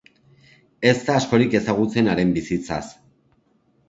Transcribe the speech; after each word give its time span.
Ez 0.91 0.93
da 1.09 1.17
askorik 1.19 1.53
ezagutzen 1.59 2.09
haren 2.13 2.31
bizitzaz. 2.39 2.81